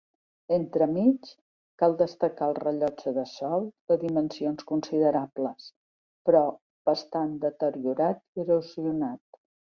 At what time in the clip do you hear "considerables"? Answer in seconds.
4.71-5.67